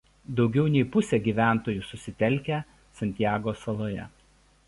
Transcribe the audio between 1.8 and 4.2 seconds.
susitelkę Santjago saloje.